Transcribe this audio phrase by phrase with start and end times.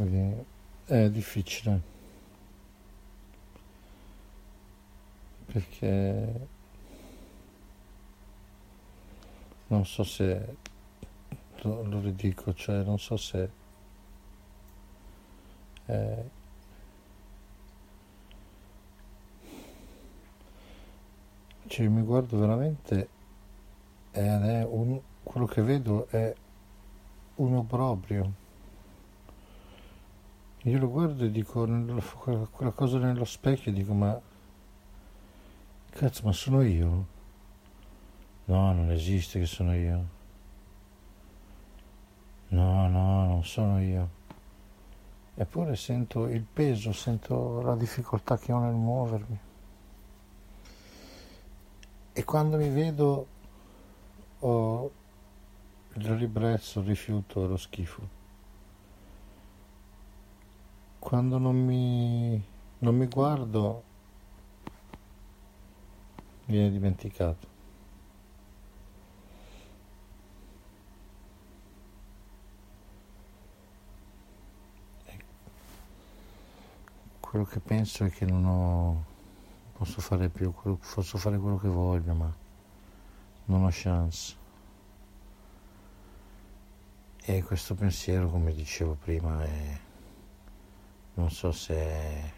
[0.00, 0.44] Quindi
[0.86, 1.80] è difficile.
[5.44, 6.48] Perché
[9.66, 10.56] non so se
[11.60, 13.50] lo, lo ridico, cioè non so se
[15.84, 16.30] eh,
[21.66, 23.08] cioè mi guardo veramente
[24.12, 26.34] è un, quello che vedo è
[27.34, 28.48] un obbrobrio
[30.64, 31.66] io lo guardo e dico
[32.50, 34.20] quella cosa nello specchio dico ma
[35.90, 37.06] cazzo ma sono io?
[38.44, 40.08] No non esiste che sono io.
[42.48, 44.18] No no non sono io.
[45.34, 49.38] Eppure sento il peso sento la difficoltà che ho nel muovermi.
[52.12, 53.26] E quando mi vedo
[54.40, 54.90] ho
[55.94, 58.19] il ribrezzo, il rifiuto, lo schifo.
[61.10, 62.40] Quando non mi,
[62.78, 63.82] non mi guardo
[66.44, 67.48] viene dimenticato.
[77.18, 79.04] Quello che penso è che non ho,
[79.72, 82.32] posso fare più, posso fare quello che voglio, ma
[83.46, 84.36] non ho chance.
[87.24, 89.80] E questo pensiero, come dicevo prima, è,
[91.14, 92.32] non so se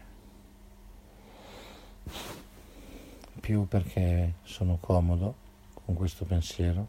[3.39, 5.35] più perché sono comodo
[5.73, 6.87] con questo pensiero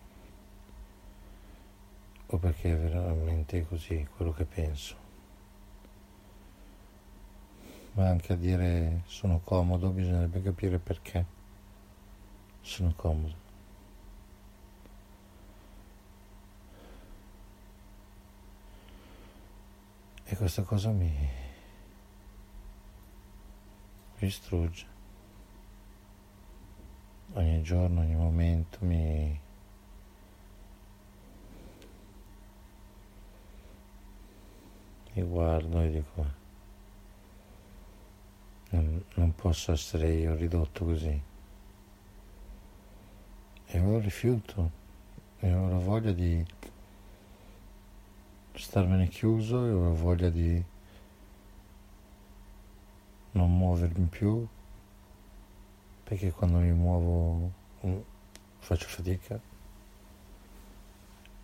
[2.27, 5.03] o perché è veramente così quello che penso.
[7.93, 11.25] Ma anche a dire sono comodo bisognerebbe capire perché
[12.61, 13.43] sono comodo.
[20.25, 21.13] E questa cosa mi,
[24.25, 24.87] mi distrugge.
[27.35, 29.41] Ogni giorno, ogni momento mi...
[35.17, 36.27] mi guardo e dico
[38.71, 41.23] non, non posso essere io ridotto così.
[43.67, 44.71] E ho rifiuto
[45.39, 46.45] e ho la voglia di
[48.55, 50.65] starmene chiuso e ho voglia di
[53.35, 54.47] non muovermi più
[56.03, 57.51] perché quando mi muovo
[57.87, 57.99] mm,
[58.59, 59.41] faccio fatica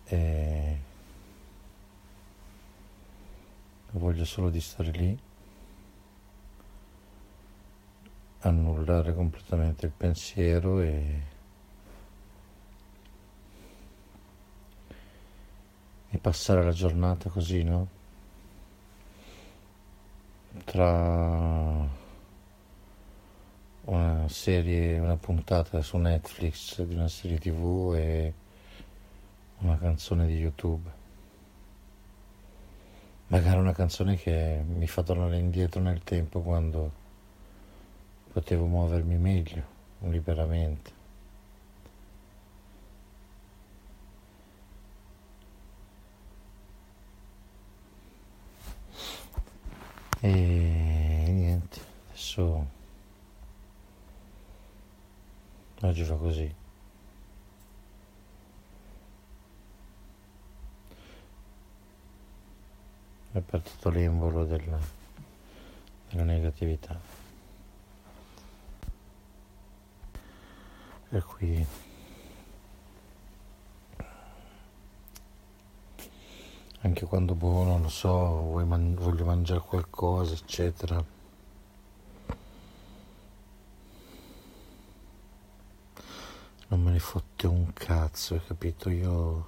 [0.05, 0.79] e
[3.91, 5.19] voglio solo di stare lì
[8.39, 11.29] annullare completamente il pensiero e
[16.13, 17.87] e passare la giornata così, no?
[20.53, 21.87] Tra
[23.85, 28.33] una serie, una puntata su Netflix di una serie tv e
[29.59, 30.91] una canzone di YouTube.
[33.27, 36.91] Magari una canzone che mi fa tornare indietro nel tempo quando
[38.33, 39.63] potevo muovermi meglio,
[39.99, 41.00] liberamente.
[50.23, 52.67] E niente, adesso
[55.81, 56.55] oggi fa così.
[63.31, 64.77] È partito l'embolo della,
[66.09, 66.99] della negatività.
[71.09, 71.65] Per cui
[76.83, 81.03] anche quando boh, non lo so, voglio mangiare qualcosa, eccetera.
[86.67, 88.89] Non me ne fotte un cazzo, hai capito?
[88.89, 89.45] Io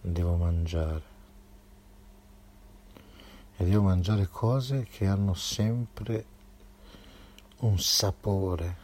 [0.00, 1.12] devo mangiare.
[3.56, 6.24] E devo mangiare cose che hanno sempre
[7.58, 8.76] un sapore,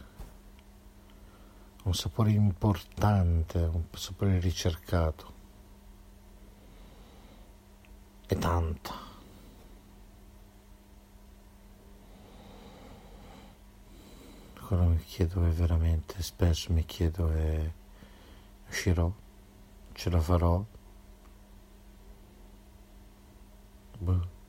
[1.83, 5.39] un sapore importante, un sapore ricercato
[8.31, 8.91] e tanto.
[14.65, 17.71] Quello mi chiedo è veramente, spesso mi chiedo è
[18.69, 19.11] uscirò,
[19.91, 20.63] ce la farò.
[23.99, 24.40] Boh.